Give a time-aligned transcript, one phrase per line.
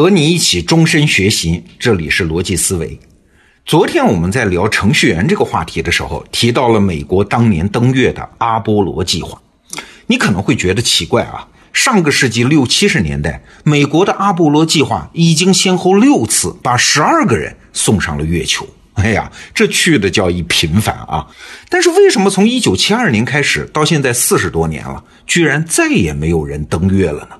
[0.00, 2.98] 和你一起终身学习，这里是逻辑思维。
[3.66, 9.38] 昨天我们在聊程序员这个话题的时候，提到了美国当年登月的阿波罗计划。
[10.06, 18.66] 你可能会觉得奇怪啊，上个世纪六七十年代，美国的阿波罗计划已经先后六次把十二个人送上了月球。
[18.94, 21.26] 哎呀，这去的叫一频繁啊！
[21.68, 27.36] 但是为什么从一九七二年开始到现在四十多年了，居然再也没有人登月了呢？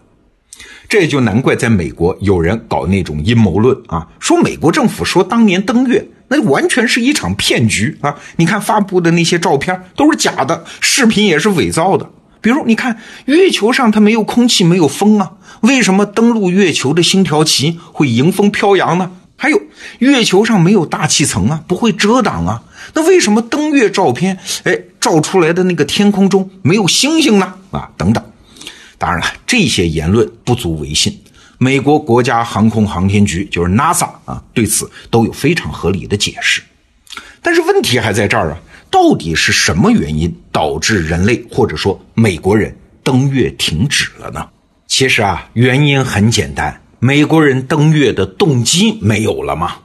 [0.91, 8.17] 这就难怪在美国有人搞那种阴谋论啊，说美国政府说当年登月那完全是一场骗局啊！
[8.37, 12.11] 你看发布的那些照片都是假的，视频也是伪造的。
[12.41, 19.13] 比如你看月球上它没有空气没有风啊，为什么登陆月球的星条旗会迎风飘扬呢？
[19.37, 19.63] 还有
[20.01, 22.63] 月球上没有大气层啊，不会遮挡啊，
[22.95, 27.55] 那为什么登月照片哎照出来的那个天空中没有星星呢？
[27.71, 28.25] 啊，等等。
[29.01, 31.19] 当然了，这些言论不足为信。
[31.57, 36.63] 美国国家航空航天局就是 NASA 啊，对此都有非常合理的解释。
[37.41, 38.59] 但是问题还在这儿啊，
[38.91, 44.47] 到底是什么原因导致人类或者说美国人登月停止了呢？
[44.87, 46.83] 其实啊，原因很简单。
[46.99, 49.79] 美国人登月的动机没有了吗？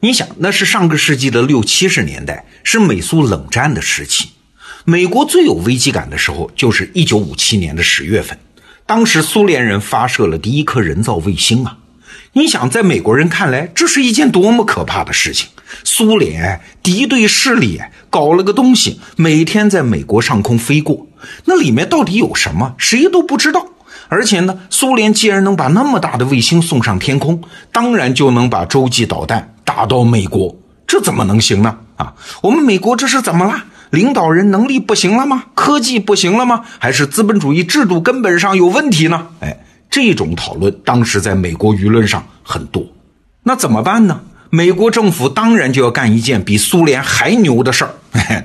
[0.00, 4.30] 你想，那是上个世纪的六七十年代，是美苏冷战的时期。
[4.84, 8.36] 美国最有危机感的时候，就是一九五七年的十月份，
[8.84, 11.78] 当时苏联人发射了第一颗人造卫星啊。
[12.32, 15.48] 你想，在美国人看来，这是一件多么可怕的事情！
[15.84, 17.80] 苏联敌对势力
[18.10, 21.06] 搞了个东西，每天在美国上空飞过，
[21.44, 23.66] 那里面到底有什么，谁都不知道。
[24.08, 31.78] 而且呢，苏联既然能把那么大的卫星送上天空，当然就能把洲际导弹打到美国，这怎么能行呢？
[31.96, 33.64] 啊，我们美国这是怎么了？
[33.92, 35.44] 领导人能力不行了吗？
[35.54, 36.64] 科技不行了吗？
[36.78, 39.28] 还是资本主义制度根本上有问题呢？
[39.40, 42.86] 哎，这种讨论当时在美国舆论上很多。
[43.42, 44.22] 那怎么办呢？
[44.48, 47.94] 美国政府当然就要干一件比苏联还牛的事儿，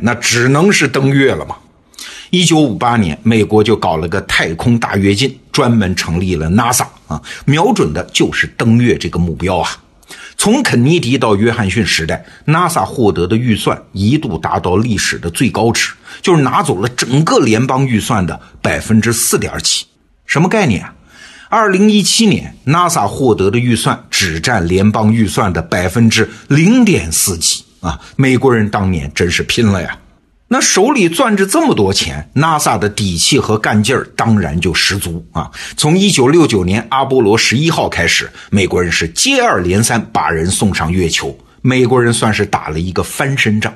[0.02, 1.56] 那只能是登月了嘛。
[2.30, 9.70] 一九五八年，美国就搞了个太空大跃进，专门成立了 NASA 啊，瞄准的就是登月这个目标啊。
[10.38, 19.86] 从肯尼迪到约翰逊时代，NASA 获得的预算一度达到历史的最高值，就是拿走了整个联邦预算的百分之四点几。
[20.26, 20.94] 什么概念啊？
[21.50, 28.00] 二零一七年，NASA 获得的预算只占联邦预算的百分之零点四几啊！
[28.16, 29.98] 美国人当年真是拼了呀！
[30.50, 35.52] 那手里攥着这么多钱，NASA 的底气和干劲儿当然就十足啊！
[35.76, 43.74] 从一九六九年阿波罗十一号开始，美国人是接二连三把人送上月球，美国人算是打了一个翻身仗。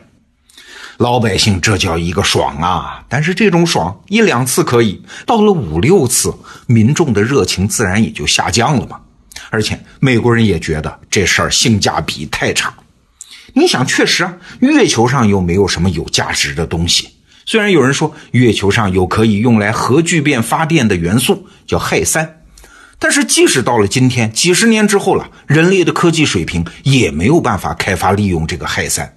[0.95, 3.03] 老百姓这叫一个爽啊！
[3.09, 6.33] 但是这种爽一两次可以，到了五六次，
[6.67, 8.97] 民众的热情自然也就下降了嘛。
[9.49, 12.73] 而且美国人也觉得这事儿性价比太差。
[13.53, 17.09] 你想，确实啊，月球上又没有什么有价值的东西。
[17.45, 22.41] 虽然有人说月球上有可以用来核聚变发电的元素，叫氦三，
[22.99, 29.15] 但是即使到了今天，几十年之后了，人类的科技水平也没有办法开发利用这个氦三。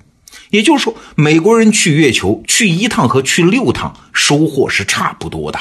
[0.50, 5.58] 也就是说，美国人去月球去一趟和去六趟收获是差不多的。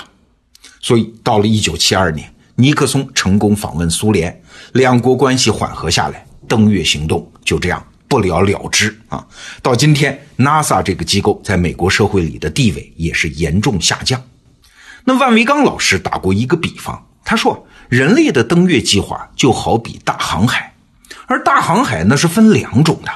[0.80, 4.42] 所以到了一九七二年，尼克松成功访问苏联，
[4.72, 7.86] 两国关系缓和下来，登月行动就这样。
[8.14, 9.26] 不了了之啊！
[9.64, 14.22] 到今天，NASA 这个机构在美国社会里的地位也是严重下降。
[15.06, 20.76] 那万维刚老师打过一个比方，他说，人类的登月计划就好比大航海，
[21.26, 23.12] 而大航海那是分两种的，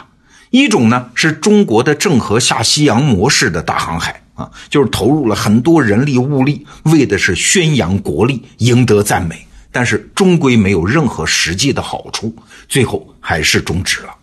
[0.49, 12.35] 一种呢是中国的郑和下西洋模式的大航海啊，就是投入了很多人力物力，为的是宣扬国力，赢得赞美，但是终归没有任何实际的好处，
[12.67, 14.15] 最后还是终止了。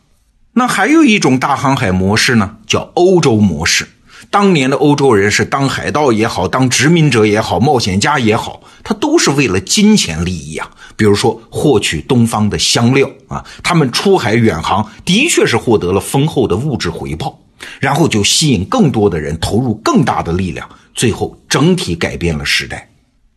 [0.54, 3.86] 那还有一种大航海模式呢，叫欧洲模式。
[4.30, 10.70] 当年的欧洲人是当海盗也好，当殖民者也好，冒险家也好，他都是为了金钱利益啊。
[10.96, 17.38] 比如说获取东方的香料啊，他们出海远航的确是获得了丰厚的物质回报，
[17.80, 22.88] 然后就吸引更多的人投入更大的力量，最后整体改变了时代。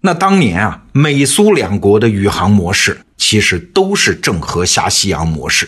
[0.01, 5.67] 那当年啊，美苏两国的宇航模式其实都是郑和下西洋模式。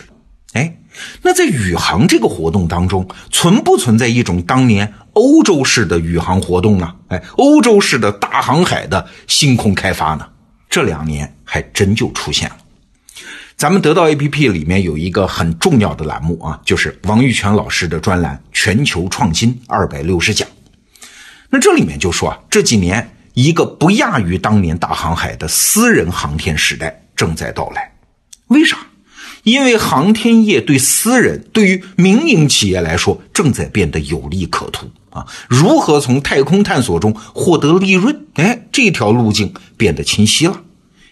[0.52, 0.76] 哎，
[1.22, 6.94] 那在宇航这个活动当中，存不存在一种当年欧洲式的宇航活动呢？
[7.08, 10.26] 哎，欧洲式的大航海的星空开发呢？
[10.68, 12.56] 这两年还真就出现了。
[13.56, 20.48] 咱们得到 APP 里面有一个很重要的栏目啊，就是王玉泉老师的专栏《全球创新二百六十讲》。
[21.50, 27.92] 那这里面就说啊，这几年一个不亚于当年大航海的私人航天时代正在到来。
[28.46, 28.78] 为啥？
[29.42, 35.26] 因为航天业对私人、对于民营企业来说，正在变得有利可图啊！
[35.48, 38.26] 如何从太空探索中获得利润？
[38.34, 40.60] 哎，这条路径变得清晰了。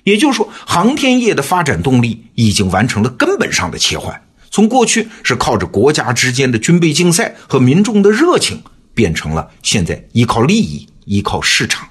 [0.05, 4.21] 也就是说，航天业的发展动力已经完成了根本上的切换，
[4.51, 8.63] 从过去是靠着国家之间的军备竞赛和民众的热情，
[8.95, 11.89] 变成了现在依靠利益、依靠市场。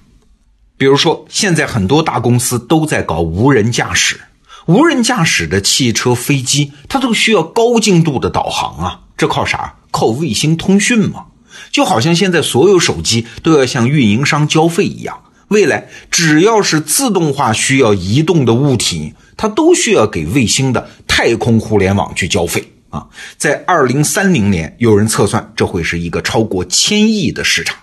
[0.77, 4.19] 比如说，现在很多大公司都在搞无人驾驶。
[4.67, 8.99] 无人驾驶的汽车、飞机，它都需要高精度的导航啊！
[9.15, 9.75] 这靠啥？
[9.91, 11.27] 靠卫星通讯嘛！
[11.71, 23.07] 就好像现在所有手机都要向运营商交费一样，未来只要是自动化需要移动的物体，它都需要给卫星的太空互联网去交费啊！
[23.37, 27.77] 在二零三零年，有人测算这会是一个超过千亿的市场。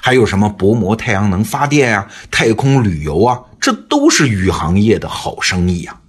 [0.00, 6.00] 还有什么薄膜太阳能发电啊、太空旅游啊，这都是宇航业的好生意啊！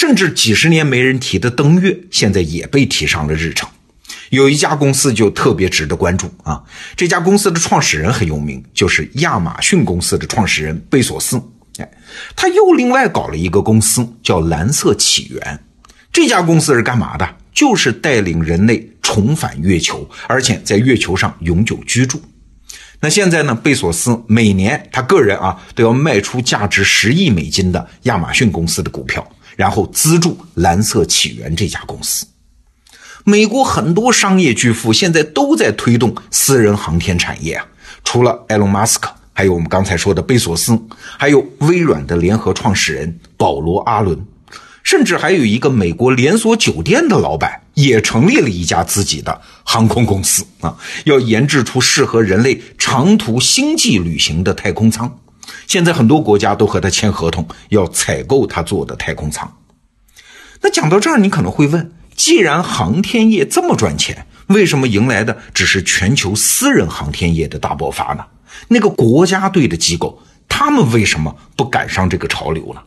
[0.00, 3.68] 甚至几十年没人提的登月，现在也被提上了日程。
[4.30, 6.62] 有一家公司就特别值得关注啊！
[6.94, 11.42] 这家公司的创始人很有名，就是亚马逊公司的创始人贝索斯。
[11.78, 11.90] 哎，
[12.36, 15.64] 他又另外搞了一个公司，叫蓝色起源。
[16.12, 17.28] 这家公司是干嘛的？
[17.52, 22.22] 就是带领人类重返月球，而且在月球上永久居住。
[23.00, 23.52] 那现在呢？
[23.52, 29.28] 贝索斯每年他个人啊都要卖出价值十亿美金的亚马逊公司的股票。
[29.58, 32.24] 然后资助蓝色起源这家公司。
[33.24, 37.66] 美国很多商业巨富现在都在推动私人航天产业啊，
[38.04, 40.80] 除了埃隆·马斯克，还有我们刚才说的贝索斯，
[41.18, 44.24] 还有微软的联合创始人保罗·阿伦，
[44.84, 55.18] 甚至还有一个美国连锁酒店的老板也成立了一家自己的航空公司啊，要研制出适合人类长途星际旅行的太空舱。
[55.68, 59.58] 现在很多国家都和他签合同，要采购他做的太空舱。
[60.62, 68.24] 那讲到这儿，你可能会问：既然航天业这么赚钱，为什么迎来的只是全球私人航天业的大爆发呢？
[68.68, 72.80] 那个国家队的机构，他们为什么不赶上这个潮流呢？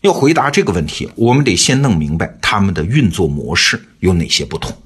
[0.00, 4.76] 要回答这个问题，我们得先弄明白他们的运作模式有哪些不同。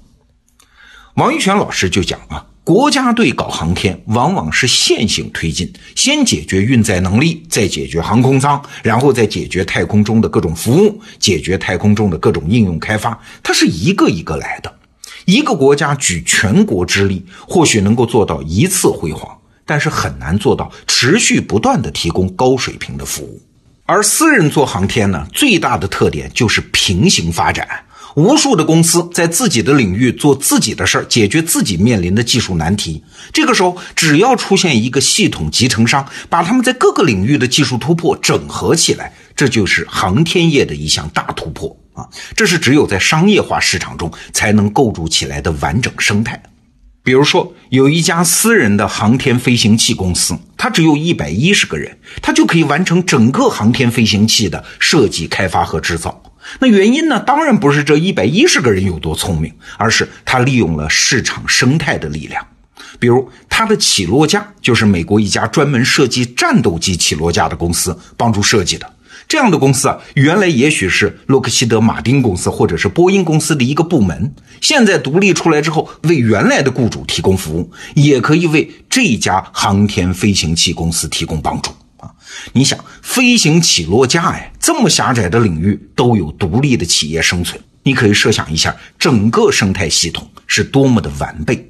[1.14, 2.46] 王玉泉老师就讲啊。
[2.64, 13.20] 国家队搞航天，往往是线性推进，先解决运载能力，再解决航空舱，然后再解决太空中的各种服务，解决太空中的各种应用开发。
[13.42, 14.72] 它是一个一个来的。
[15.24, 19.36] 一个国家举全国之力，或许能够做到一次辉煌，
[19.66, 23.42] 但是很难做到持续不断的提供高水平的服务。
[23.86, 27.66] 而私人做航天呢，最大的特点就是平行发展。
[28.14, 33.02] 无数的公司在自己的领域做自己的事儿，解决自己面临的技术难题。
[33.32, 42.06] 这个时候，只要出现一个系统集成商，把他们在各个领域的技术突破整合起来，这就是航天业的一项大突破啊！
[42.36, 46.42] 这是只有在商业化市场中才能构筑起来的完整生态。
[47.04, 56.22] 比如说，有一家私人的航天飞行器公司，它只有一百一十个人，它就可以完成整个航天飞行器的设计、开发和制造。
[56.60, 57.20] 那原因呢？
[57.20, 62.46] 当然不是这一百一十个人有多聪明，而是他利用了市场生态的力量。
[62.98, 68.88] 比如，他的起落架就是美国一家专门设计战斗机起落架的公司帮助设计的。
[69.28, 81.70] 这样的公司啊，原来也许是洛克希德马丁公司或者是波音公司的一个部门，现在独立出来之后，为原来的雇主提供服务，也可以为这家航天飞行器公司提供帮助。
[82.52, 91.68] 你想飞行起落架呀，这么狭窄的领域都有独立的企业生存，你可以设想一下整个生态系统是多么的完备。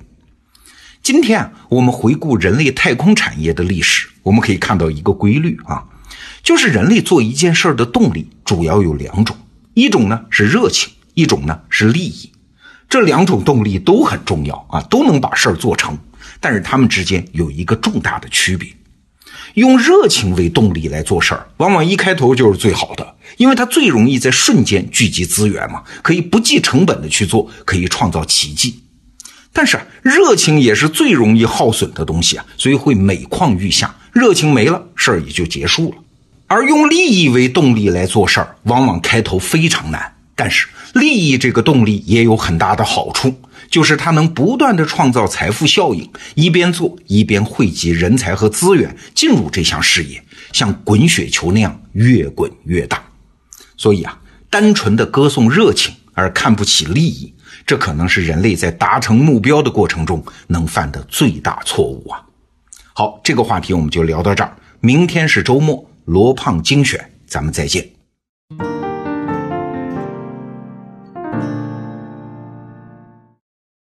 [1.03, 5.85] 今天啊，我们回顾人类太空产业的历史，我们可以看到一个规律啊，
[6.43, 9.37] 就是人类做一件事的动力主要有两种，
[9.75, 12.31] 一种呢是热情，一种呢是利益。
[12.89, 15.99] 这两种动力都很重要啊，都能把事儿做成，
[16.39, 18.69] 但是它们之间有一个重大的区别。
[19.55, 28.83] 用热情为动力来做事儿，往往一开头就是最好的，因为它最容易在瞬间聚集资源嘛，可以不计成本的去做，可以创造奇迹。
[29.53, 33.95] 但是热情也是最容易耗损的东西啊，所以会每况愈下。
[34.13, 35.97] 热情没了，事儿也就结束了。
[36.47, 43.35] 而用利益为动力来做事儿，往往开头非常难，但是利益这个动力也有很大的好处。
[43.73, 53.03] 就是它能不断的创造财富效应，一边做一边汇集人才和资源进入这项事业，像滚雪球那样越滚越大。
[53.79, 57.35] 所以啊，单纯的歌颂热情而看不起利益，
[57.67, 62.23] 这可能是人类在达成目标的过程中能犯的最大错误啊。
[62.93, 67.92] 好，这个话题我们就聊到这儿，明天是周末，罗胖精选，咱们再见。